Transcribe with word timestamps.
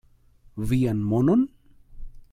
Vian 0.71 1.03
monon? 1.13 1.47